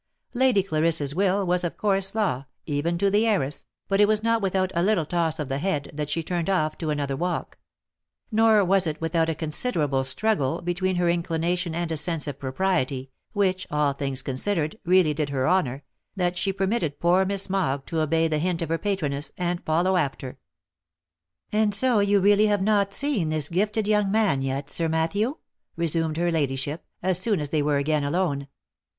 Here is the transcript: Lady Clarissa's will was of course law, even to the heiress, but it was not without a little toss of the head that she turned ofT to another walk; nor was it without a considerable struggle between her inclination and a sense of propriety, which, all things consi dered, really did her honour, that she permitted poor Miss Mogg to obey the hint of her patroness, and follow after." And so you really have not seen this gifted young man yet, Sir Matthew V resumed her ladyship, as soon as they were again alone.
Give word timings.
Lady 0.33 0.63
Clarissa's 0.63 1.13
will 1.13 1.45
was 1.45 1.63
of 1.63 1.77
course 1.77 2.15
law, 2.15 2.45
even 2.65 2.97
to 2.97 3.11
the 3.11 3.27
heiress, 3.27 3.65
but 3.87 4.01
it 4.01 4.07
was 4.07 4.23
not 4.23 4.41
without 4.41 4.71
a 4.73 4.81
little 4.81 5.05
toss 5.05 5.37
of 5.37 5.47
the 5.47 5.59
head 5.59 5.91
that 5.93 6.09
she 6.09 6.23
turned 6.23 6.49
ofT 6.49 6.79
to 6.79 6.89
another 6.89 7.15
walk; 7.15 7.59
nor 8.31 8.65
was 8.65 8.87
it 8.87 8.99
without 8.99 9.29
a 9.29 9.35
considerable 9.35 10.03
struggle 10.03 10.59
between 10.63 10.95
her 10.95 11.07
inclination 11.07 11.75
and 11.75 11.91
a 11.91 11.97
sense 11.97 12.25
of 12.25 12.39
propriety, 12.39 13.11
which, 13.33 13.67
all 13.69 13.93
things 13.93 14.23
consi 14.23 14.55
dered, 14.55 14.73
really 14.85 15.13
did 15.13 15.29
her 15.29 15.47
honour, 15.47 15.83
that 16.15 16.35
she 16.35 16.51
permitted 16.51 16.99
poor 16.99 17.23
Miss 17.23 17.47
Mogg 17.47 17.85
to 17.85 18.01
obey 18.01 18.27
the 18.27 18.39
hint 18.39 18.63
of 18.63 18.69
her 18.69 18.79
patroness, 18.79 19.31
and 19.37 19.63
follow 19.65 19.97
after." 19.97 20.39
And 21.51 21.75
so 21.75 21.99
you 21.99 22.19
really 22.21 22.47
have 22.47 22.63
not 22.63 22.91
seen 22.95 23.29
this 23.29 23.49
gifted 23.49 23.87
young 23.87 24.09
man 24.09 24.41
yet, 24.41 24.67
Sir 24.71 24.89
Matthew 24.89 25.33
V 25.35 25.37
resumed 25.75 26.17
her 26.17 26.31
ladyship, 26.31 26.87
as 27.03 27.19
soon 27.19 27.39
as 27.39 27.51
they 27.51 27.61
were 27.61 27.77
again 27.77 28.03
alone. 28.03 28.47